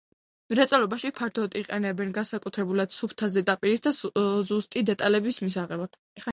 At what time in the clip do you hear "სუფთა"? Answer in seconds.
2.97-3.31